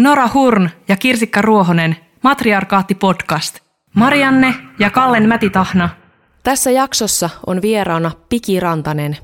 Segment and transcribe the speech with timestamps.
[0.00, 3.58] Nora Hurn ja Kirsikka Ruohonen, Matriarkaatti podcast.
[3.94, 5.88] Marianne ja Kallen Mätitahna.
[6.42, 9.16] Tässä jaksossa on vieraana Piki Rantanen.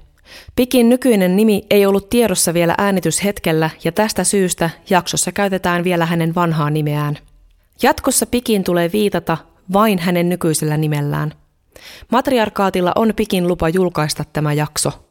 [0.56, 6.34] Pikin nykyinen nimi ei ollut tiedossa vielä äänityshetkellä ja tästä syystä jaksossa käytetään vielä hänen
[6.34, 7.18] vanhaa nimeään.
[7.82, 9.36] Jatkossa Pikin tulee viitata
[9.72, 11.32] vain hänen nykyisellä nimellään.
[12.12, 15.05] Matriarkaatilla on Pikin lupa julkaista tämä jakso.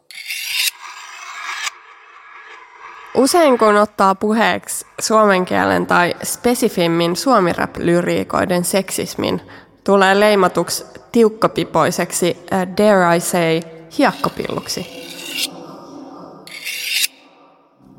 [3.15, 9.41] Usein kun ottaa puheeksi suomen kielen tai spesifimmin suomirap-lyriikoiden seksismin,
[9.83, 13.59] tulee leimatuksi tiukkapipoiseksi, uh, dare I say,
[13.97, 15.05] hiekkopilluksi.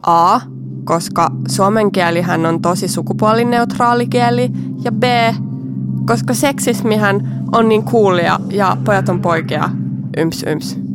[0.02, 0.40] A,
[0.84, 4.50] koska suomen kielihän on tosi sukupuolineutraali kieli,
[4.84, 5.02] ja B,
[6.06, 9.70] koska seksismihän on niin kuulia ja pojat on poikia,
[10.16, 10.85] yms yms.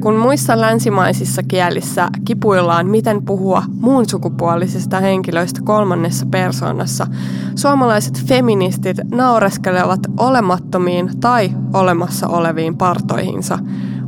[0.00, 7.06] Kun muissa länsimaisissa kielissä kipuillaan, miten puhua muun sukupuolisista henkilöistä kolmannessa persoonassa,
[7.54, 13.58] suomalaiset feministit naureskelevat olemattomiin tai olemassa oleviin partoihinsa.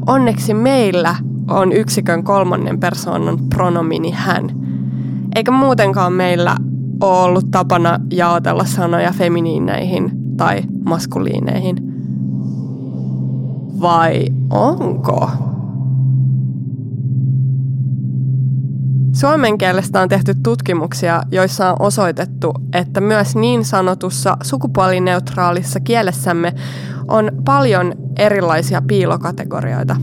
[0.06, 1.16] Onneksi meillä
[1.48, 4.50] on yksikön kolmannen persoonan pronomini hän.
[5.34, 6.56] Eikä muutenkaan meillä
[7.00, 11.76] ole ollut tapana jaotella sanoja feminiineihin tai maskuliineihin.
[13.80, 15.49] Vai onko?
[19.20, 26.54] Suomen kielestä on tehty tutkimuksia, joissa on osoitettu, että myös niin sanotussa sukupuolineutraalissa kielessämme
[27.08, 29.96] on paljon erilaisia piilokategorioita.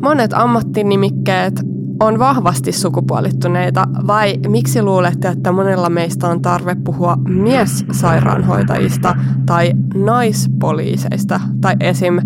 [0.00, 1.60] Monet ammattinimikkeet
[2.00, 9.16] on vahvasti sukupuolittuneita vai miksi luulette, että monella meistä on tarve puhua miessairaanhoitajista
[9.46, 12.18] tai naispoliiseista tai esim.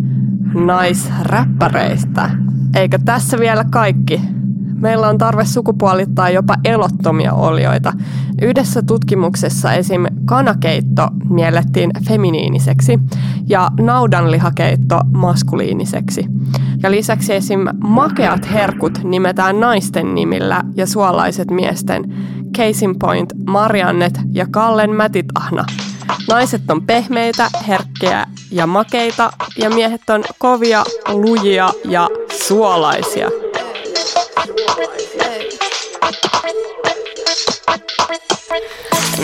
[0.54, 2.30] naisräppäreistä?
[2.74, 4.39] Eikö tässä vielä kaikki?
[4.80, 7.92] Meillä on tarve sukupuolittaa jopa elottomia olioita.
[8.42, 10.06] Yhdessä tutkimuksessa esim.
[10.24, 12.98] kanakeitto miellettiin feminiiniseksi
[13.46, 16.26] ja naudanlihakeitto maskuliiniseksi.
[16.82, 17.60] Ja lisäksi esim.
[17.84, 22.14] makeat herkut nimetään naisten nimillä ja suolaiset miesten.
[22.56, 25.64] Case in point, Mariannet ja Kallen Mätitahna.
[26.28, 32.08] Naiset on pehmeitä, herkkiä ja makeita ja miehet on kovia, lujia ja
[32.46, 33.28] suolaisia.
[34.40, 35.59] Hey.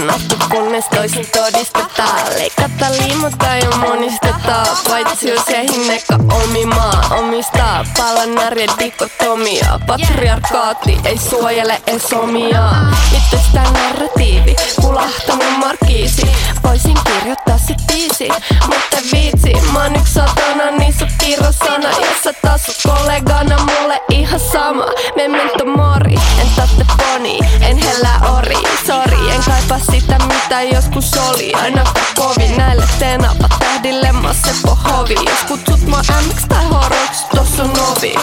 [0.05, 2.21] Nahtu kunnes toisin todistetaan.
[2.39, 7.85] Leikata, liimata ja monisteta Paitsi jos hinneka omi maa omistaa.
[7.99, 9.81] Palan arjen dikotomia.
[9.87, 16.27] Patriarkaatti ei suojele edes omiaan Itsestä narratiivi, kulahtanut markiisi.
[16.63, 18.29] Voisin kirjoittaa sit biisi,
[18.67, 24.41] mutta viitsi Mä oon yks satana, niin sut kirosana Jos sä taas kollegana, mulle ihan
[24.41, 24.85] sama.
[25.17, 31.55] Memento mori, en tatte poni En hellä ori, sorry, en kaipaa sitä mitä joskus oli.
[31.55, 31.85] Aina
[32.17, 35.15] kovin näille tenava tähdille mä Seppo Hovi.
[35.15, 38.15] Jos kutsut mua MX tai horoks, tossa on ovi.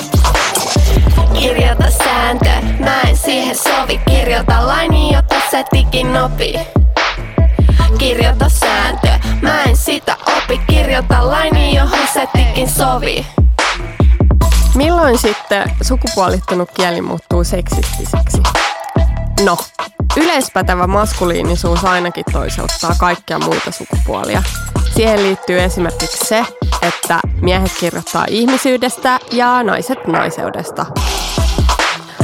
[1.39, 3.97] Kirjoita sääntö, mä en siihen sovi.
[3.97, 6.59] Kirjoita laini, jota sä tikin opi.
[7.97, 9.07] Kirjoita sääntö,
[9.41, 10.61] mä en sitä opi.
[10.67, 13.25] Kirjoita laini, johon sä tikin sovi.
[14.75, 18.37] Milloin sitten sukupuolittunut kieli muuttuu seksistiseksi?
[19.43, 19.57] No,
[20.17, 24.43] yleispätevä maskuliinisuus ainakin toiseltaa kaikkia muita sukupuolia.
[24.95, 26.45] Siihen liittyy esimerkiksi se,
[26.81, 30.85] että miehet kirjoittaa ihmisyydestä ja naiset naiseudesta.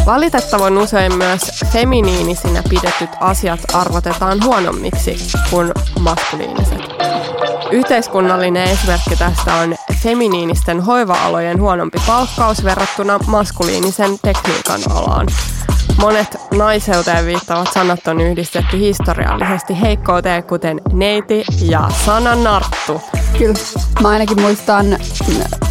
[0.06, 1.42] Valitettavan usein myös
[1.72, 5.18] feminiinisinä pidetyt asiat arvotetaan huonommiksi
[5.50, 6.82] kuin maskuliiniset.
[7.72, 15.28] Yhteiskunnallinen esimerkki tästä on feminiinisten hoiva-alojen huonompi palkkaus verrattuna maskuliinisen tekniikan alaan.
[16.02, 23.02] Monet naiseuteen viittavat sanat on yhdistetty historiallisesti heikkouteen, kuten neiti ja sana narttu.
[23.38, 23.60] Kyllä.
[24.02, 24.86] Mä ainakin muistan,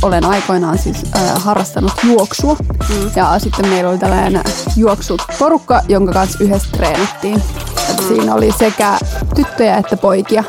[0.02, 2.56] olen aikoinaan siis äh, harrastanut juoksua.
[2.88, 3.10] Mm.
[3.16, 4.42] Ja sitten meillä oli tällainen
[4.76, 7.34] juoksuporukka, jonka kanssa yhdessä treenattiin.
[7.34, 8.08] Mm.
[8.08, 8.98] Siinä oli sekä
[9.34, 10.44] tyttöjä että poikia.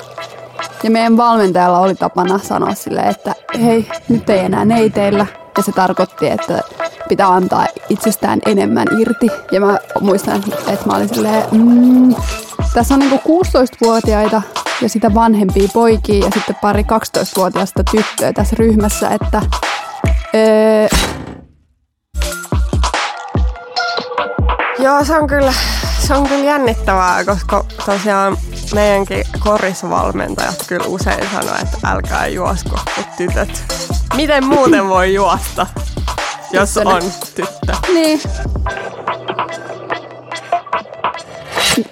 [0.83, 5.25] Ja meidän valmentajalla oli tapana sanoa sille, että hei, nyt ei enää neiteillä.
[5.57, 6.61] Ja se tarkoitti, että
[7.09, 9.27] pitää antaa itsestään enemmän irti.
[9.51, 12.15] Ja mä muistan, että mä olin silleen, mm,
[12.73, 14.41] tässä on niinku 16-vuotiaita
[14.81, 19.41] ja sitä vanhempia poikia ja sitten pari 12-vuotiaista tyttöä tässä ryhmässä, että
[20.35, 20.88] öö...
[24.79, 25.53] Joo, se on kyllä,
[26.07, 28.38] se on kyllä jännittävää, koska tosiaan
[28.73, 32.79] meidänkin korisvalmentajat kyllä usein sanoo, että älkää juosko,
[33.17, 33.63] tytöt.
[34.15, 35.67] Miten muuten voi juosta?
[36.51, 37.03] Jos on
[37.35, 37.73] tyttö.
[37.93, 38.21] Niin.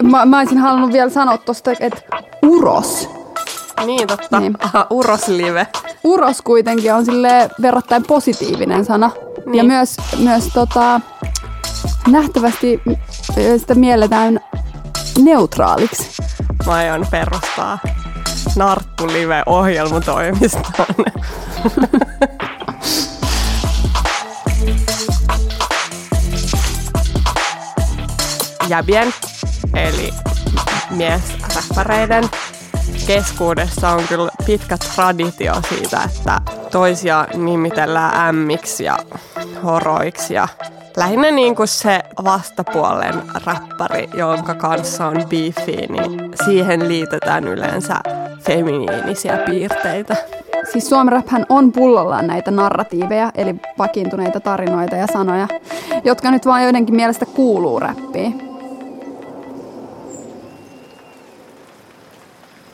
[0.03, 2.01] mä, mä olisin halunnut vielä sanoa tosta, että
[2.41, 3.09] uros.
[3.85, 4.39] Niin, totta.
[4.39, 4.57] Niin.
[4.63, 5.67] Aha, uroslive.
[6.03, 9.11] Uros kuitenkin on sille verrattain positiivinen sana.
[9.45, 9.55] Niin.
[9.55, 11.01] Ja myös, myös tota,
[12.07, 12.81] nähtävästi
[13.57, 14.39] sitä mielletään
[15.23, 16.21] neutraaliksi.
[16.65, 17.79] Mä aion perustaa
[18.55, 20.95] Narttu-live ohjelmatoimistoon.
[28.69, 29.13] Jäbien,
[29.73, 30.09] eli
[30.89, 32.23] miesräppäreiden
[33.07, 36.41] keskuudessa on kyllä pitkä traditio siitä, että
[36.71, 38.97] toisia nimitellään ämmiksi ja
[39.63, 40.47] horoiksi ja
[40.97, 43.13] lähinnä niin kuin se vastapuolen
[43.45, 47.95] räppäri, jonka kanssa on beefi, niin siihen liitetään yleensä
[48.39, 50.15] feminiinisiä piirteitä.
[50.71, 55.47] Siis Suomi-raphän on pullollaan näitä narratiiveja, eli vakiintuneita tarinoita ja sanoja,
[56.03, 58.46] jotka nyt vaan joidenkin mielestä kuuluu räppiin.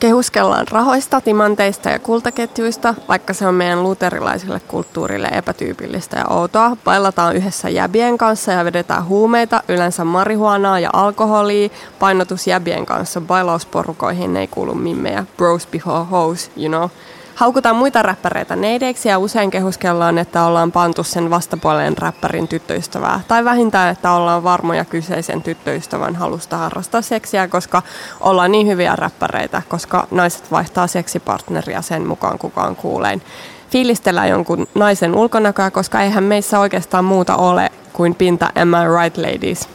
[0.04, 6.76] Kehuskellaan rahoista, timanteista ja kultaketjuista, vaikka se on meidän luterilaiselle kulttuurille epätyypillistä ja outoa.
[6.84, 11.68] Bailataan yhdessä jäbien kanssa ja vedetään huumeita, yleensä marihuanaa ja alkoholia.
[11.98, 15.26] Painotus jäbien kanssa bailausporukoihin ei kuulu mimmejä.
[15.36, 16.90] Bros before hoes, you know.
[17.34, 23.20] Haukutaan muita räppäreitä neideiksi ja usein kehuskellaan, että ollaan pantu sen vastapuolen räppärin tyttöystävää.
[23.28, 27.82] Tai vähintään, että ollaan varmoja kyseisen tyttöystävän halusta harrastaa seksiä, koska
[28.20, 33.22] ollaan niin hyviä räppäreitä, koska naiset vaihtaa seksipartneria sen mukaan kukaan kuulein.
[33.70, 39.18] Fiilistellään jonkun naisen ulkonäköä, koska eihän meissä oikeastaan muuta ole kuin pinta Am I right
[39.18, 39.68] ladies?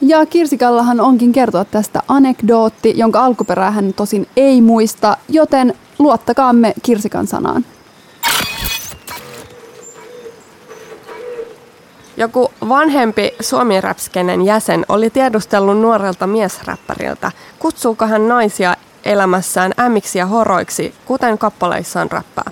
[0.00, 7.26] Ja Kirsikallahan onkin kertoa tästä anekdootti, jonka alkuperää hän tosin ei muista, joten luottakaamme Kirsikan
[7.26, 7.64] sanaan.
[12.16, 13.80] Joku vanhempi suomi
[14.44, 22.50] jäsen oli tiedustellut nuorelta miesräppäriltä, kutsuuko hän naisia elämässään ämmiksi ja horoiksi, kuten kappaleissaan räppää.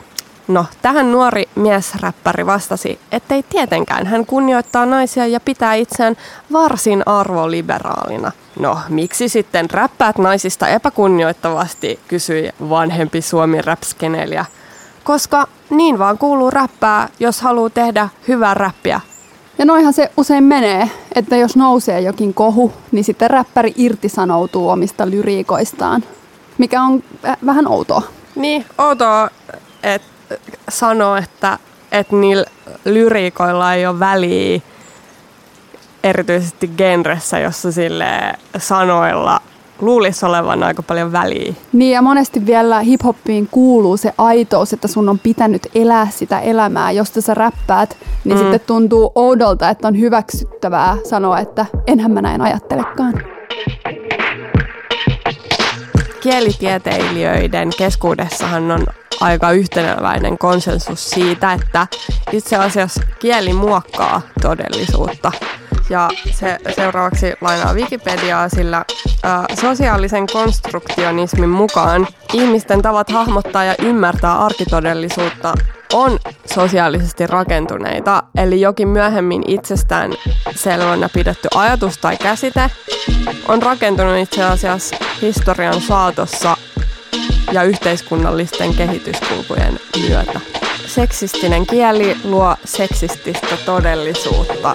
[0.49, 6.17] No, tähän nuori miesräppäri vastasi, ettei tietenkään hän kunnioittaa naisia ja pitää itseään
[6.53, 8.33] varsin arvoliberaalina.
[8.59, 14.45] No, miksi sitten räppäät naisista epäkunnioittavasti, kysyi vanhempi suomi räpskenelijä.
[15.05, 19.01] Koska niin vaan kuuluu räppää, jos haluaa tehdä hyvää räppiä,
[19.59, 25.11] Ja noihan se usein menee, että jos nousee jokin kohu, niin sitten räppäri irtisanoutuu omista
[25.11, 26.05] lyriikoistaan,
[26.59, 28.03] mikä on äh, vähän outoa.
[28.35, 29.29] Niin, outoa,
[29.83, 30.09] että
[30.69, 31.59] sanoo, että,
[31.93, 32.45] että niillä
[32.85, 34.61] lyriikoilla ei ole väliä,
[36.05, 38.07] erityisesti genressä, jossa sille
[38.59, 39.41] sanoilla
[39.81, 41.55] luulisi olevan aika paljon väliä.
[41.73, 46.91] Niin ja monesti vielä hiphoppiin kuuluu se aitous, että sun on pitänyt elää sitä elämää.
[46.91, 48.43] Josta sä räppäät, niin mm.
[48.43, 53.15] sitten tuntuu oudolta, että on hyväksyttävää sanoa, että enhän mä näin ajattelekaan.
[56.21, 58.87] Kielitieteilijöiden keskuudessahan on
[59.21, 61.87] aika yhtenäväinen konsensus siitä, että
[62.33, 65.33] itse asiassa kieli muokkaa todellisuutta.
[65.91, 68.85] Ja se seuraavaksi lainaa Wikipediaa, sillä ä,
[69.61, 75.55] sosiaalisen konstruktionismin mukaan ihmisten tavat hahmottaa ja ymmärtää arkitodellisuutta
[75.93, 76.19] on
[76.55, 80.13] sosiaalisesti rakentuneita, eli jokin myöhemmin itsestään
[80.57, 82.71] selvänä pidetty ajatus tai käsite
[83.49, 86.57] on rakentunut itse asiassa historian saatossa
[87.53, 90.41] ja yhteiskunnallisten kehityskulkujen myötä.
[90.87, 94.73] Seksistinen kieli luo seksististä todellisuutta.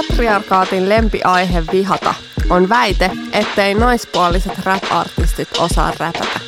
[0.00, 2.14] Matriarkaatin lempiaihe vihata
[2.50, 6.40] on väite, ettei naispuoliset rap-artistit osaa räpätä.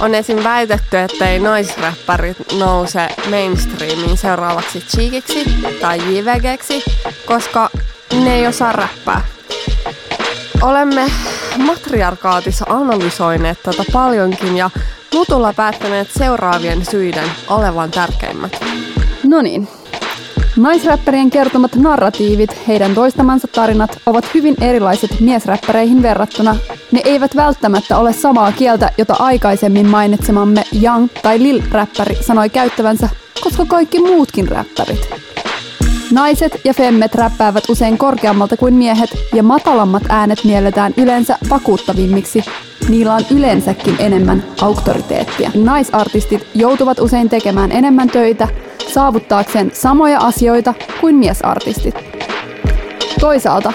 [0.00, 0.44] On esim.
[0.44, 5.44] väitetty, ettei naisräppärit nouse mainstreamiin seuraavaksi Cheekiksi
[5.80, 6.84] tai JVGksi,
[7.26, 7.70] koska
[8.24, 9.20] ne ei osaa räppää.
[10.62, 11.10] Olemme
[11.58, 14.70] matriarkaatissa analysoineet tätä paljonkin ja
[15.14, 18.64] mutulla päättäneet seuraavien syiden olevan tärkeimmät.
[19.24, 19.68] No niin.
[20.56, 26.56] Naisräppärien kertomat narratiivit, heidän toistamansa tarinat, ovat hyvin erilaiset miesräppäreihin verrattuna.
[26.92, 33.08] Ne eivät välttämättä ole samaa kieltä, jota aikaisemmin mainitsemamme Young tai Lil-räppäri sanoi käyttävänsä,
[33.44, 35.10] koska kaikki muutkin räppärit.
[36.12, 42.44] Naiset ja femmet räppäävät usein korkeammalta kuin miehet, ja matalammat äänet mielletään yleensä vakuuttavimmiksi.
[42.88, 45.50] Niillä on yleensäkin enemmän auktoriteettia.
[45.54, 48.48] Naisartistit joutuvat usein tekemään enemmän töitä
[48.88, 51.94] saavuttaakseen samoja asioita kuin miesartistit.
[53.20, 53.72] Toisaalta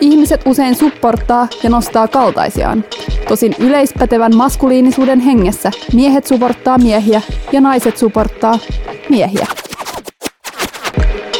[0.00, 2.84] ihmiset usein supporttaa ja nostaa kaltaisiaan.
[3.28, 8.58] Tosin yleispätevän maskuliinisuuden hengessä miehet suporttaa miehiä ja naiset suporttaa
[9.08, 9.46] miehiä.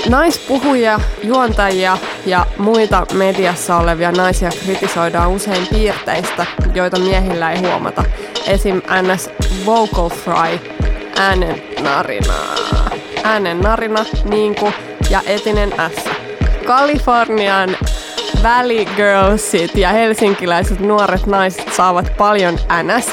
[0.09, 8.04] Naispuhujia, juontajia ja muita mediassa olevia naisia kritisoidaan usein piirteistä, joita miehillä ei huomata.
[8.47, 8.76] Esim.
[8.76, 9.30] NS
[9.66, 10.59] Vocal Fry,
[11.16, 12.35] äänen narina,
[13.25, 14.73] äänen narina, niinku
[15.11, 16.04] ja etinen S.
[16.66, 17.76] Kalifornian
[18.43, 23.11] Valley Girlsit ja helsinkiläiset nuoret naiset saavat paljon NS,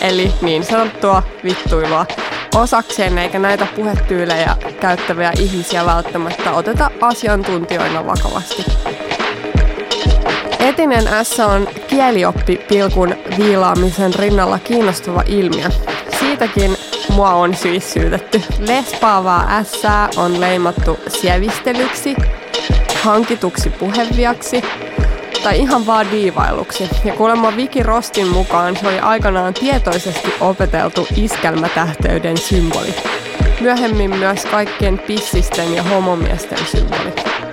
[0.00, 2.06] eli niin sanottua vittuilua
[2.54, 8.64] osakseen, eikä näitä puhetyylejä käyttäviä ihmisiä välttämättä oteta asiantuntijoina vakavasti.
[10.58, 15.68] Etinen S on kielioppipilkun viilaamisen rinnalla kiinnostava ilmiö.
[16.18, 16.76] Siitäkin
[17.08, 18.42] mua on siis syytetty.
[18.58, 19.82] Lespaavaa S
[20.16, 22.14] on leimattu sievistelyksi,
[23.02, 24.62] hankituksi puheviaksi
[25.42, 26.88] tai ihan vaan diivailuksi.
[27.04, 32.94] Ja kuulemma Viki Rostin mukaan se oli aikanaan tietoisesti opeteltu iskelmätähteyden symboli.
[33.60, 37.43] Myöhemmin myös kaikkien pissisten ja homomiesten symboli.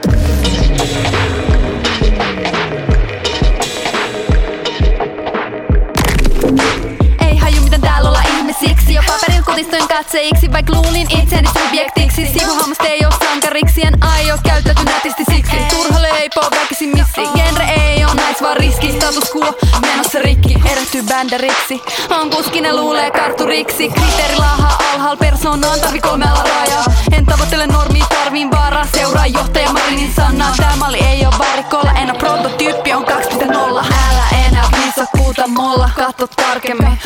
[9.72, 12.40] Kutistoin katseiksi Vaik luulin itseäni subjektiksi.
[12.40, 15.56] Sivuhammaste ei oo sankariksi En aio käyttäytyä nätisti siksi.
[15.70, 17.22] Turha leipoo väkisin missi.
[17.36, 20.56] Genre ei oo nais vaan riski Status quo menossa rikki.
[20.72, 21.82] Erehtyy bänderiksi.
[22.10, 23.90] On kuski ne luulee kartturiksi.
[23.90, 28.88] Kriteeri laahaa alhaal persoonaan Tarvi kolme alarajaa En tavoittele normia tarviin vaaraa.
[28.96, 30.54] Seuraa johtaja Marinin sanaa.
[30.58, 35.90] Tää malli ei oo varikolla En oo prototyyppi on 2.0 Älä enää viisakkuuta molla.
[35.96, 37.00] Katso tarkemmin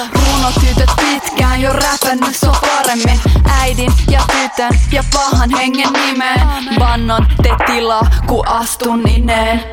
[0.45, 3.19] Runotytöt pitkään jo räpännyt so paremmin.
[3.59, 6.39] Äidin ja tytön ja pahan hengen nimeen.
[6.79, 9.63] Vannon te tilaa ku astun nineen.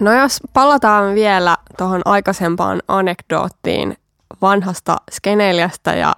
[0.00, 3.96] No jos palataan vielä tuohon aikaisempaan anekdoottiin
[4.42, 6.16] vanhasta skeneilijästä ja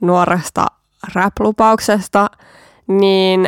[0.00, 0.66] nuoresta
[1.14, 2.26] rap-lupauksesta,
[2.86, 3.46] niin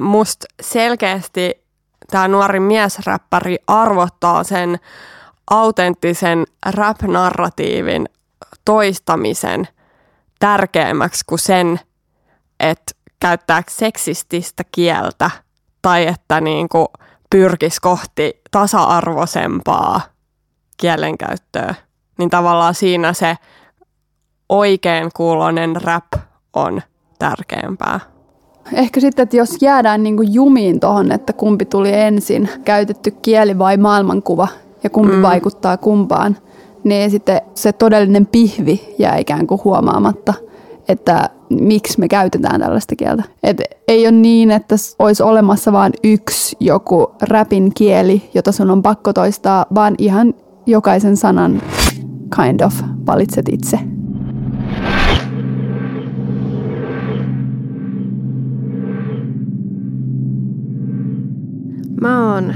[0.00, 1.64] musta selkeästi
[2.10, 4.80] tämä nuori miesräppäri arvottaa sen
[5.50, 8.08] autenttisen rap-narratiivin
[8.64, 9.68] toistamisen
[10.38, 11.80] tärkeämmäksi kuin sen,
[12.60, 15.30] että käyttääkö seksististä kieltä
[15.82, 16.88] tai että niin kuin
[17.30, 20.00] pyrkisi kohti tasa-arvoisempaa
[20.76, 21.74] kielenkäyttöä.
[22.18, 23.36] Niin tavallaan siinä se
[24.48, 26.12] oikein kuulonen rap
[26.54, 26.82] on
[27.18, 28.00] tärkeämpää.
[28.72, 33.58] Ehkä sitten, että jos jäädään niin kuin jumiin tuohon, että kumpi tuli ensin, käytetty kieli
[33.58, 34.48] vai maailmankuva
[34.82, 35.22] ja kumpi mm.
[35.22, 36.36] vaikuttaa kumpaan,
[36.84, 40.34] niin sitten se todellinen pihvi jää ikään kuin huomaamatta,
[40.88, 43.22] että miksi me käytetään tällaista kieltä.
[43.42, 48.82] Et ei ole niin, että olisi olemassa vain yksi joku rapin kieli, jota sun on
[48.82, 50.34] pakko toistaa, vaan ihan
[50.66, 51.62] jokaisen sanan
[52.36, 52.74] kind of
[53.06, 53.78] valitset itse.
[62.00, 62.54] Mä oon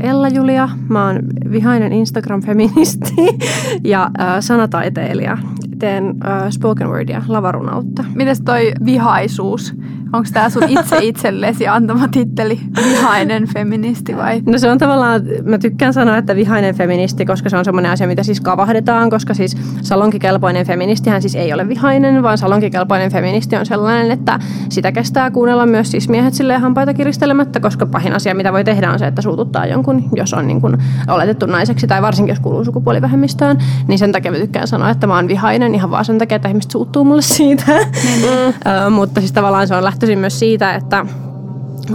[0.00, 1.18] Ella Julia, mä oon
[1.50, 3.14] vihainen Instagram-feministi
[3.84, 5.38] ja äh, sanataiteilija.
[5.78, 8.04] Teen äh, spoken wordia, lavarunautta.
[8.14, 9.74] Mites toi vihaisuus?
[10.12, 14.42] Onko tämä sun itse itsellesi antama titteli vihainen feministi vai?
[14.46, 18.06] No se on tavallaan, mä tykkään sanoa, että vihainen feministi, koska se on semmoinen asia,
[18.06, 23.66] mitä siis kavahdetaan, koska siis salonkikelpoinen feministihän siis ei ole vihainen, vaan salonkikelpoinen feministi on
[23.66, 28.52] sellainen, että sitä kestää kuunnella myös siis miehet silleen hampaita kiristelemättä, koska pahin asia, mitä
[28.52, 30.76] voi tehdä on se, että suututtaa jonkun, jos on niin kuin
[31.08, 35.14] oletettu naiseksi tai varsinkin jos kuuluu sukupuolivähemmistöön, niin sen takia mä tykkään sanoa, että mä
[35.14, 37.64] oon vihainen ihan vaan sen takia, että ihmiset suuttuu mulle siitä.
[38.18, 38.92] Mm.
[38.92, 41.06] mutta siis tavallaan se on lähtöisin myös siitä, että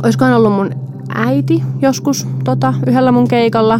[0.03, 0.72] olisikohan ollut mun
[1.15, 3.79] äiti joskus tota, yhdellä mun keikalla,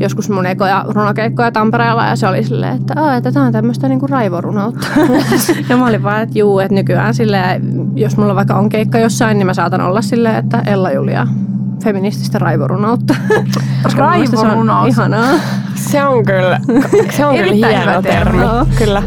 [0.00, 3.88] joskus mun ekoja runokeikkoja Tampereella ja se oli silleen, että, Aa, että tämä on tämmöistä
[3.88, 4.86] niinku raivorunoutta.
[5.68, 7.62] ja mä olin vaan, että juu, että nykyään silleen,
[7.94, 11.26] jos mulla vaikka on keikka jossain, niin mä saatan olla silleen, että Ella Julia
[11.84, 13.14] feminististä raivorunoutta.
[13.28, 14.88] Mielestä se on Raivorunous.
[14.88, 15.32] ihanaa.
[15.74, 16.60] Se on kyllä,
[17.10, 18.38] se on kyllä hieno termi.
[18.38, 18.76] termi.
[18.78, 19.02] Kyllä.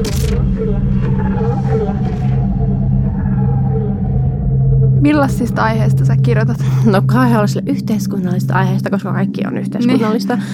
[5.01, 6.58] Millaisista aiheista sä kirjoitat?
[6.86, 7.01] No
[7.46, 10.36] sille yhteiskunnallista aiheesta, koska kaikki on yhteiskunnallista.
[10.36, 10.46] Niin.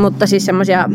[0.00, 0.88] Mutta siis semmoisia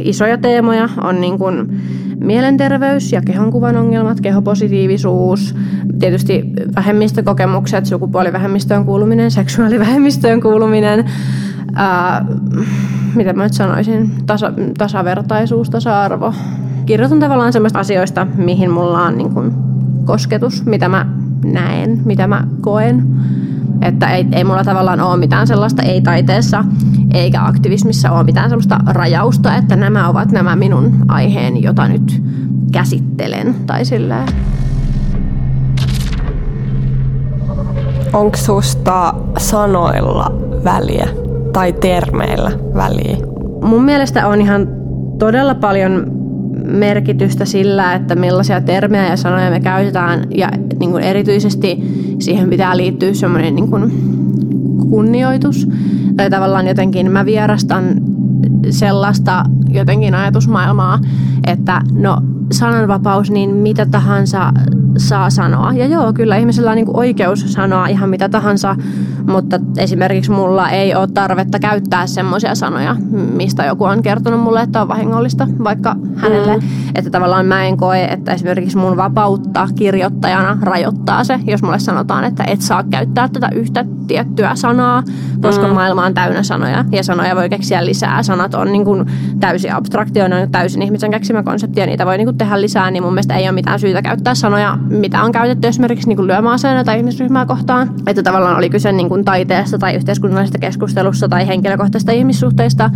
[0.00, 1.82] isoja teemoja on niin kuin
[2.20, 5.54] mielenterveys ja kehonkuvan ongelmat, kehopositiivisuus,
[5.98, 6.44] tietysti
[6.76, 11.04] vähemmistökokemukset, sukupuolivähemmistöön kuuluminen, seksuaalivähemmistöön kuuluminen,
[11.74, 12.26] ää,
[13.14, 16.34] mitä mä nyt sanoisin, tasa, tasavertaisuus, tasa-arvo.
[16.86, 19.52] Kirjoitan tavallaan semmoista asioista, mihin mulla on niin kuin
[20.04, 21.06] kosketus, mitä mä
[21.44, 23.06] näen, mitä mä koen.
[23.82, 26.64] Että ei, ei mulla tavallaan ole mitään sellaista ei taiteessa
[27.14, 32.22] eikä aktivismissa ole mitään sellaista rajausta, että nämä ovat nämä minun aiheeni, jota nyt
[32.72, 34.28] käsittelen tai silleen.
[38.12, 40.32] Onko susta sanoilla
[40.64, 41.08] väliä
[41.52, 43.16] tai termeillä väliä?
[43.62, 44.68] Mun mielestä on ihan
[45.18, 46.21] todella paljon
[46.64, 50.48] merkitystä sillä, että millaisia termejä ja sanoja me käytetään ja
[50.80, 51.82] niin kuin erityisesti
[52.18, 53.90] siihen pitää liittyä semmoinen niin kuin
[54.90, 55.68] kunnioitus.
[56.16, 57.84] Tai tavallaan jotenkin mä vierastan
[58.70, 60.98] sellaista jotenkin ajatusmaailmaa,
[61.46, 62.16] että no
[62.50, 64.52] sananvapaus, niin mitä tahansa
[64.96, 65.72] saa sanoa.
[65.72, 68.76] Ja joo, kyllä ihmisellä on niin oikeus sanoa ihan mitä tahansa,
[69.26, 74.82] mutta esimerkiksi mulla ei ole tarvetta käyttää semmoisia sanoja, mistä joku on kertonut mulle, että
[74.82, 76.56] on vahingollista vaikka hänelle.
[76.56, 76.62] Mm.
[76.94, 82.24] Että tavallaan mä en koe, että esimerkiksi mun vapautta kirjoittajana rajoittaa se, jos mulle sanotaan,
[82.24, 85.02] että et saa käyttää tätä yhtä tiettyä sanaa,
[85.40, 85.74] koska mm.
[85.74, 88.22] maailma on täynnä sanoja ja sanoja voi keksiä lisää.
[88.22, 89.06] Sanat on niin kuin
[89.40, 93.12] täysin abstraktioina, täysin ihmisen keksimä konsepti ja niitä voi niin kuin tehdä lisää, niin mun
[93.12, 97.46] mielestä ei ole mitään syytä käyttää sanoja, mitä on käytetty esimerkiksi niin lyömäaseena tai ihmisryhmää
[97.46, 97.90] kohtaan.
[98.06, 102.90] Että tavallaan oli kyse niin kuin taiteesta tai yhteiskunnallisesta keskustelussa tai henkilökohtaisesta ihmissuhteista,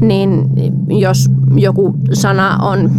[0.00, 0.50] niin
[0.88, 2.90] jos joku sana on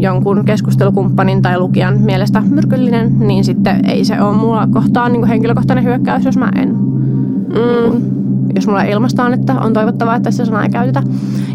[0.00, 5.28] jonkun keskustelukumppanin tai lukijan mielestä myrkyllinen, niin sitten ei se ole mulla kohtaan niin kuin
[5.28, 7.54] henkilökohtainen hyökkäys, jos mä en mm.
[7.54, 8.02] niin kuin,
[8.54, 11.02] jos mulla ilmastaan, että on toivottavaa, että se sana ei käytetä.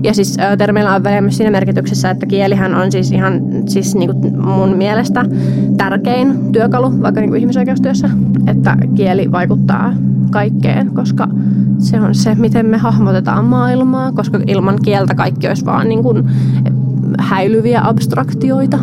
[0.04, 4.12] Ja siis termeillä on väliä myös siinä merkityksessä, että kielihän on siis ihan siis niin
[4.12, 5.26] kuin mun mielestä
[5.78, 8.10] tärkein työkalu vaikka niin kuin ihmisoikeustyössä,
[8.48, 9.94] että kieli vaikuttaa
[10.32, 11.28] kaikkeen, koska
[11.78, 16.30] se on se, miten me hahmotetaan maailmaa, koska ilman kieltä kaikki olisi vaan niin kuin
[17.20, 18.80] häilyviä abstraktioita.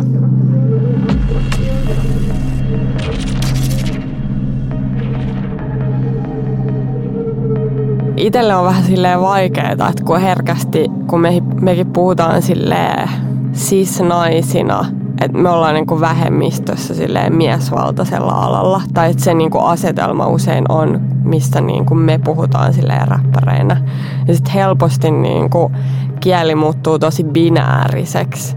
[8.23, 13.09] Itselle on vähän silleen vaikeaa, että kun herkästi, kun me, mekin puhutaan silleen
[13.53, 14.85] cis-naisina,
[15.21, 18.81] että me ollaan niin kuin vähemmistössä silleen miesvaltaisella alalla.
[18.93, 23.81] Tai että se niin kuin asetelma usein on, mistä niin kuin me puhutaan silleen räppäreinä.
[24.27, 25.73] Ja sitten helposti niin kuin
[26.19, 28.55] kieli muuttuu tosi binääriseksi.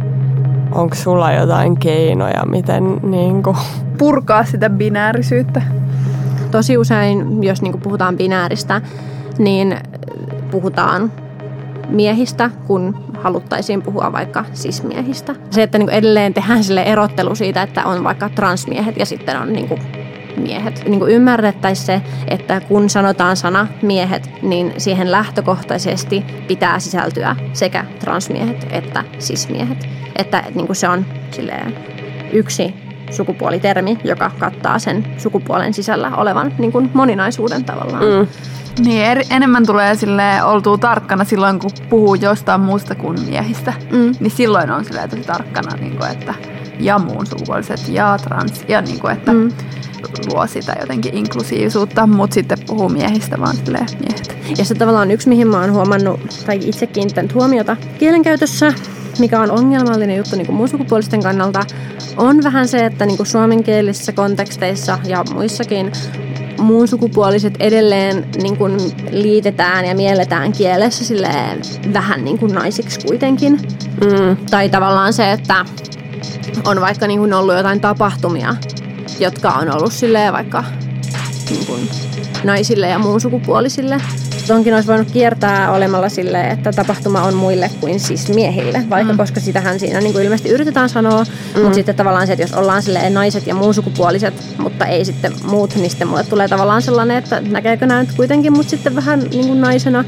[0.73, 3.57] Onko sulla jotain keinoja, miten niin kuin...
[3.99, 5.63] Purkaa sitä binäärisyyttä?
[6.51, 8.81] Tosi usein, jos niin kuin puhutaan binääristä,
[9.39, 9.77] niin
[10.51, 11.13] puhutaan
[11.89, 15.35] miehistä, kun haluttaisiin puhua vaikka sismiehistä.
[15.51, 19.53] Se, että niin edelleen tehdään sille erottelu siitä, että on vaikka transmiehet ja sitten on
[19.53, 19.81] niin kuin
[20.37, 20.85] miehet.
[20.89, 27.85] Niin kuin ymmärrettäisiin se, että kun sanotaan sana miehet, niin siihen lähtökohtaisesti pitää sisältyä sekä
[28.01, 29.89] transmiehet että sismiehet.
[30.17, 31.07] Että niin kuin se on
[32.33, 38.05] yksi sukupuolitermi, joka kattaa sen sukupuolen sisällä olevan niin kuin moninaisuuden tavallaan.
[38.05, 38.27] Mm.
[38.85, 43.73] Niin, er, enemmän tulee sille oltua tarkkana silloin, kun puhuu jostain muusta kuin miehistä.
[43.91, 44.13] Mm.
[44.21, 46.35] Niin silloin on sille tosi tarkkana, niin kuin, että
[46.81, 49.53] ja muun sukupuoliset ja trans ja niin kuin, että mm.
[50.33, 54.37] luo sitä jotenkin inklusiivisuutta, mutta sitten puhuu miehistä vaan silleen miehet.
[54.59, 58.73] Ja se tavallaan yksi, mihin mä oon huomannut tai itse kiinnittänyt huomiota kielenkäytössä,
[59.19, 61.65] mikä on ongelmallinen juttu niin kuin muun sukupuolisten kannalta,
[62.17, 65.93] on vähän se, että niin kuin suomenkielisissä konteksteissa ja muissakin
[66.61, 68.77] muun sukupuoliset edelleen niin kuin
[69.11, 71.61] liitetään ja mielletään kielessä silleen
[71.93, 73.53] vähän niin kuin naisiksi kuitenkin.
[74.01, 74.37] Mm.
[74.51, 75.65] Tai tavallaan se, että
[76.65, 78.57] on vaikka niin kuin ollut jotain tapahtumia,
[79.21, 80.65] jotka on ollut silleen vaikka
[81.51, 81.89] niin kuin
[82.45, 84.01] naisille ja muun sukupuolisille
[84.47, 89.17] Tonkin olisi voinut kiertää olemalla sille, että tapahtuma on muille kuin siis miehille, vaikka mm.
[89.17, 91.61] koska sitähän siinä niin kuin ilmeisesti yritetään sanoa, mm.
[91.61, 95.33] mutta sitten tavallaan se, että jos ollaan sille naiset ja muun sukupuoliset, mutta ei sitten
[95.45, 99.21] muut, niin sitten mulle tulee tavallaan sellainen, että näkeekö nämä nyt kuitenkin mut sitten vähän
[99.21, 100.05] niin kuin naisena.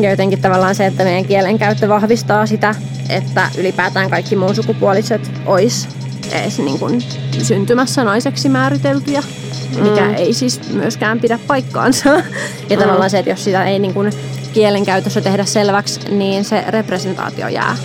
[0.00, 2.74] Ja jotenkin tavallaan se, että meidän kielen käyttö vahvistaa sitä,
[3.08, 5.88] että ylipäätään kaikki muun sukupuoliset olisi
[6.32, 7.02] edes niin kuin
[7.42, 9.22] syntymässä naiseksi määriteltyjä
[9.78, 10.14] mikä mm.
[10.14, 12.10] ei siis myöskään pidä paikkaansa.
[12.70, 12.82] Ja mm.
[12.82, 14.12] tavallaan se, että jos sitä ei niin kuin
[14.52, 17.76] kielenkäytössä tehdä selväksi, niin se representaatio jää.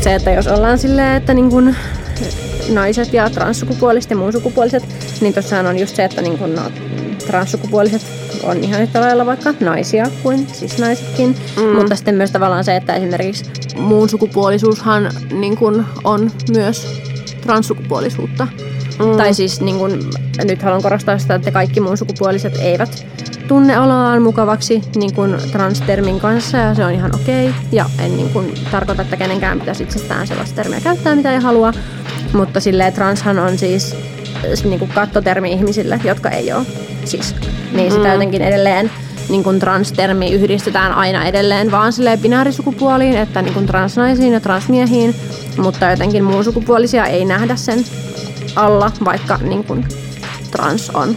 [0.00, 1.76] Se, että jos ollaan silleen, että niin kuin
[2.68, 4.84] naiset ja transsukupuoliset ja muun sukupuoliset,
[5.20, 6.62] niin tosiaan on just se, että niin kuin no,
[7.26, 8.02] transsukupuoliset
[8.42, 11.36] on ihan yhtä lailla vaikka naisia kuin siis naisetkin.
[11.56, 11.76] Mm.
[11.76, 13.44] Mutta sitten myös tavallaan se, että esimerkiksi
[13.76, 17.02] muun sukupuolisuushan niin kuin on myös
[17.40, 18.48] transsukupuolisuutta.
[18.98, 19.16] Mm.
[19.16, 20.00] Tai siis niin kuin,
[20.44, 23.06] nyt haluan korostaa sitä, että kaikki muun sukupuoliset eivät
[23.48, 27.54] tunne oloaan mukavaksi niin kuin transtermin kanssa ja se on ihan okei.
[27.72, 31.72] Ja en niin kuin tarkoita, että kenenkään pitäisi itsestään sellaista termiä käyttää, mitä ei halua.
[32.32, 33.96] Mutta silleen transhan on siis
[34.64, 36.66] niin kuin kattotermi ihmisille, jotka ei ole
[37.04, 37.34] siis.
[37.72, 38.12] Niin sitä mm.
[38.12, 38.90] jotenkin edelleen
[39.28, 45.14] niin kuin transtermi yhdistetään aina edelleen vaan silleen binäärisukupuoliin, että niin kuin transnaisiin ja transmiehiin,
[45.58, 47.84] mutta jotenkin muunsukupuolisia ei nähdä sen
[48.56, 49.84] alla, vaikka niin kuin
[50.50, 51.16] trans on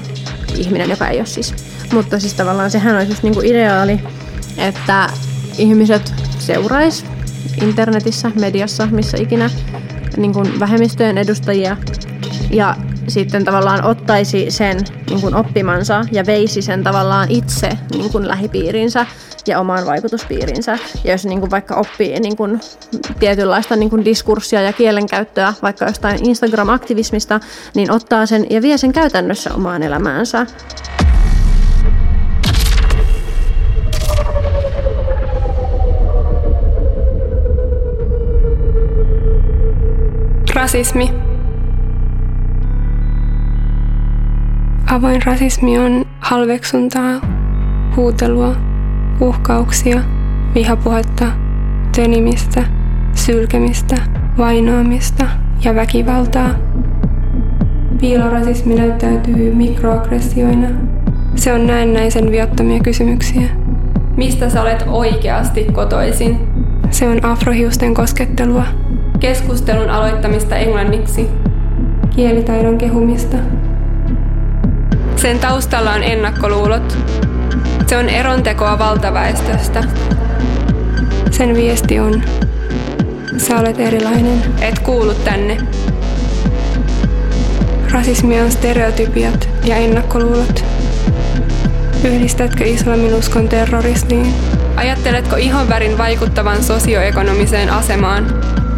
[0.57, 1.53] ihminen, joka ei ole siis.
[1.93, 3.99] Mutta siis tavallaan sehän olisi just niin kuin ideaali,
[4.57, 5.09] että
[5.57, 7.05] ihmiset seurais
[7.61, 9.49] internetissä, mediassa, missä ikinä
[10.17, 11.77] niin kuin vähemmistöjen edustajia
[12.51, 12.75] ja
[13.09, 14.77] sitten tavallaan ottaisi sen
[15.09, 19.05] niin kuin oppimansa ja veisi sen tavallaan itse niin kuin lähipiirinsä
[19.47, 20.77] ja omaan vaikutuspiirinsä.
[21.03, 22.59] Ja jos niin kuin vaikka oppii niin kuin
[23.19, 27.39] tietynlaista niin kuin diskurssia ja kielenkäyttöä vaikka jostain Instagram-aktivismista,
[27.75, 30.45] niin ottaa sen ja vie sen käytännössä omaan elämäänsä.
[40.53, 41.28] Rasismi
[44.91, 47.21] Avoin rasismi on halveksuntaa,
[47.95, 48.55] huutelua,
[49.21, 50.01] uhkauksia,
[50.55, 51.25] vihapuhetta,
[51.95, 52.63] tönimistä,
[53.13, 53.95] sylkemistä,
[54.37, 55.25] vainoamista
[55.63, 56.49] ja väkivaltaa.
[58.01, 60.67] Piilorasismi näyttäytyy mikroaggressioina.
[61.35, 63.49] Se on näennäisen viattomia kysymyksiä.
[64.17, 66.39] Mistä sä olet oikeasti kotoisin?
[66.89, 68.63] Se on afrohiusten koskettelua.
[69.19, 71.29] Keskustelun aloittamista englanniksi.
[72.15, 73.37] Kielitaidon kehumista.
[75.21, 76.97] Sen taustalla on ennakkoluulot.
[77.87, 79.83] Se on erontekoa valtaväestöstä.
[81.31, 82.23] Sen viesti on,
[83.37, 84.41] sä olet erilainen.
[84.61, 85.57] Et kuulu tänne.
[87.91, 90.65] Rasismi on stereotypiat ja ennakkoluulot.
[92.03, 94.33] Yhdistätkö islamin uskon terrorismiin?
[94.75, 98.25] Ajatteletko ihonvärin vaikuttavan sosioekonomiseen asemaan?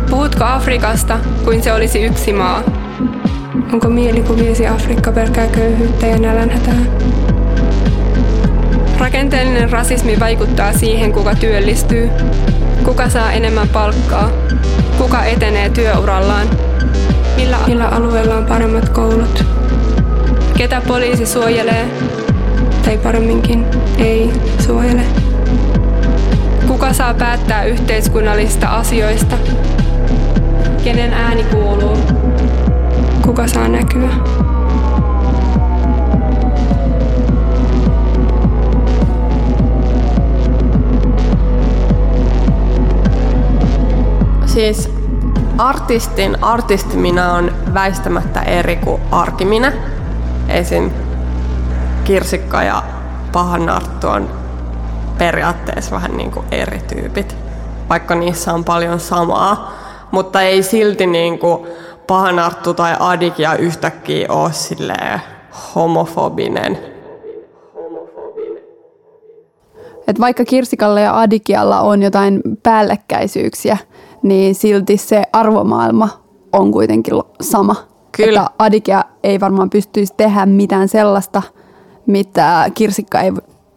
[0.10, 2.81] Puhutko Afrikasta kuin se olisi yksi maa?
[3.74, 6.76] Onko mielikuviesi Afrikka pelkää köyhyyttä ja nälänhätää?
[8.98, 12.10] Rakenteellinen rasismi vaikuttaa siihen, kuka työllistyy,
[12.86, 14.30] kuka saa enemmän palkkaa,
[14.98, 16.48] kuka etenee työurallaan,
[17.36, 19.46] millä, millä alueella on paremmat koulut,
[20.58, 21.86] ketä poliisi suojelee,
[22.86, 23.66] tai paremminkin
[23.98, 25.02] ei suojele.
[26.68, 29.38] Kuka saa päättää yhteiskunnallista asioista,
[30.84, 31.98] kenen ääni kuuluu,
[33.26, 34.10] kuka saa näkyä.
[44.46, 44.92] Siis
[45.58, 49.72] artistin artistimina on väistämättä eri kuin arkimina.
[50.48, 50.92] Esim.
[52.04, 52.84] Kirsikka ja
[53.32, 54.30] Pahanarttu on
[55.18, 57.38] periaatteessa vähän niin kuin eri tyypit,
[57.90, 59.74] vaikka niissä on paljon samaa.
[60.12, 61.68] Mutta ei silti niin kuin
[62.12, 65.22] Pahanarttu tai Adikia yhtäkkiä ole silleen
[65.76, 66.78] homofobinen.
[70.08, 73.78] Et vaikka Kirsikalle ja Adikialla on jotain päällekkäisyyksiä,
[74.24, 76.10] niin silti se arvomaailma
[76.54, 77.76] on kuitenkin sama.
[78.18, 78.42] Kyllä.
[78.42, 81.42] Että Adikia ei varmaan pystyisi tehdä mitään sellaista,
[82.06, 83.32] mitä Kirsikka ei,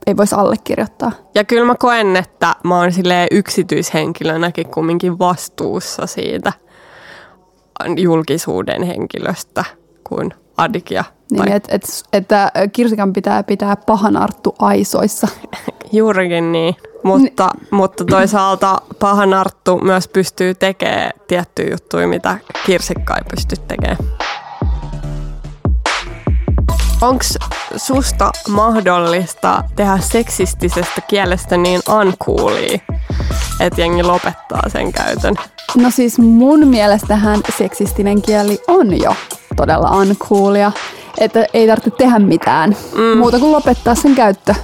[0.07, 1.13] ei voisi allekirjoittaa.
[1.35, 2.91] Ja kyllä mä koen, että mä oon
[3.31, 6.53] yksityishenkilönäkin kumminkin vastuussa siitä
[7.97, 9.65] julkisuuden henkilöstä
[10.09, 11.05] kuin Adikia.
[11.31, 11.83] Niin, et, et,
[12.13, 15.29] että Kirsikan pitää pitää pahan arttu aisoissa.
[15.93, 23.17] Juurikin niin, mutta, Ni- mutta toisaalta pahan arttu myös pystyy tekemään tiettyjä juttuja, mitä Kirsikka
[23.17, 23.99] ei pysty tekemään.
[27.05, 27.25] Onko
[27.77, 32.79] susta mahdollista tehdä seksistisestä kielestä niin uncoolia,
[33.61, 35.35] että jengi lopettaa sen käytön?
[35.77, 39.15] No siis mun mielestähän seksistinen kieli on jo
[39.57, 40.73] todella uncoolia,
[41.19, 43.19] että ei tarvitse tehdä mitään mm.
[43.19, 44.55] muuta kuin lopettaa sen käyttö.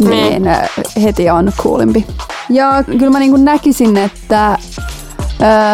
[0.00, 2.06] Niin, niin heti on coolimpi.
[2.48, 4.58] Ja kyllä mä niin näkisin, että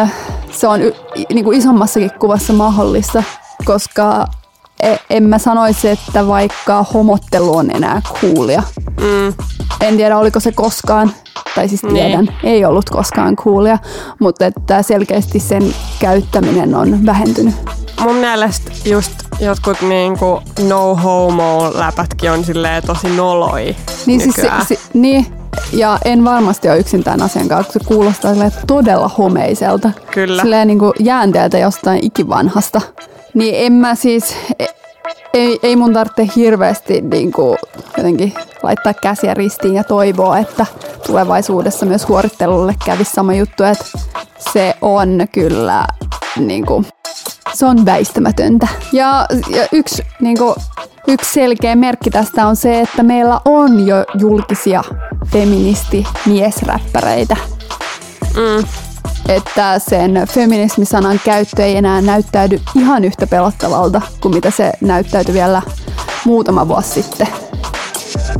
[0.03, 0.07] ö,
[0.51, 0.93] se on y,
[1.33, 3.23] niin kuin isommassakin kuvassa mahdollista,
[3.65, 4.27] koska
[5.09, 8.63] en mä sanoisi, että vaikka homottelu on enää kuulia.
[9.01, 9.33] Mm.
[9.81, 11.11] En tiedä, oliko se koskaan,
[11.55, 11.95] tai siis niin.
[11.95, 12.37] tiedän, niin.
[12.43, 13.77] ei ollut koskaan kuulia,
[14.19, 17.55] mutta että selkeästi sen käyttäminen on vähentynyt.
[17.99, 24.35] Mun mielestä just jotkut niinku no homo läpätkin on silleen tosi noloi niin, siis,
[24.67, 25.25] si, niin,
[25.73, 28.33] ja en varmasti ole yksin tämän asian kanssa, kun se kuulostaa
[28.67, 29.91] todella homeiselta.
[30.11, 30.41] Kyllä.
[30.41, 32.81] Silleen niin kuin jäänteeltä jostain ikivanhasta.
[33.33, 34.35] Niin en mä siis,
[35.33, 37.57] ei, ei mun tarvitse hirveästi niin kuin,
[37.97, 40.65] jotenkin laittaa käsiä ristiin ja toivoa, että
[41.07, 43.85] tulevaisuudessa myös huorittelulle kävisi sama juttu, että
[44.53, 45.87] se on kyllä
[46.39, 46.85] niin kuin,
[47.53, 48.67] se on väistämätöntä.
[48.91, 50.55] Ja, ja yksi, niin kuin,
[51.07, 54.83] yksi selkeä merkki tästä on se, että meillä on jo julkisia
[55.31, 57.37] feministi-miesräppäreitä.
[58.35, 58.63] Mm.
[59.29, 65.61] Että sen feminismisanan käyttö ei enää näyttäydy ihan yhtä pelottavalta kuin mitä se näyttäytyi vielä
[66.25, 67.27] muutama vuosi sitten.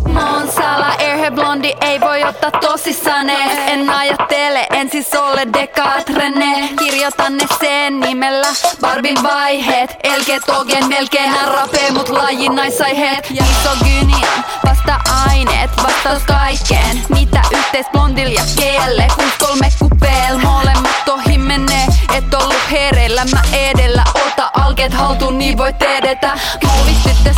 [0.08, 0.93] Monsala,
[1.24, 3.30] airhead blondi, ei voi ottaa tosissaan
[3.68, 8.48] En ajattele, en siis ole dekatrene Kirjoitan ne sen nimellä.
[8.82, 9.96] Barbin vaiheet.
[10.04, 17.02] Elke togen melkein rapee mut lajin naisaiheet Misogynian vasta aineet Vastaus kaikkeen.
[17.10, 23.26] Mitä yhteis blondil ja keelle Kun kolme kupeel Molemmat tohi menee Et ollut hereillä.
[23.26, 26.32] Mä edellä Ota alkeet haltuun niin voit edetä.
[26.64, 27.36] Muovit tyttös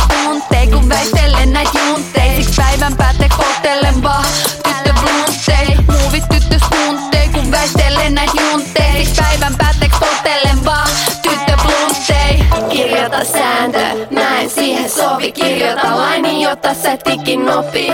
[16.56, 17.92] laini, jotta sä tikin opi.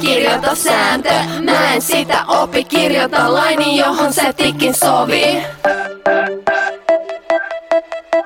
[0.00, 1.10] Kirjoita sääntö,
[1.44, 2.64] mä en sitä opi.
[2.64, 5.42] Kirjoita laini, johon se tikin sovi.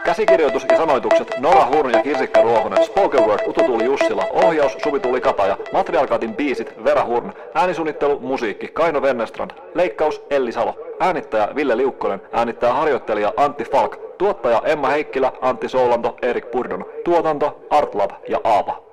[0.05, 1.35] Käsikirjoitus ja sanoitukset.
[1.39, 6.85] Nora Hurn ja Kirsikka Ruohonen, Spoken Word Utu Tuuli Jussila, ohjaus Suvi Kataja, Materialkaatin biisit
[6.85, 8.69] Vera Hurn, äänisuunnittelu, musiikki.
[8.69, 15.33] Kaino Vennestrand, leikkaus Elli Salo, äänittäjä Ville Liukkonen, äänittäjä harjoittelija Antti Falk, tuottaja Emma Heikkilä,
[15.41, 18.92] Antti Soulanto, Erik Purdon, tuotanto Artlab ja Aapa.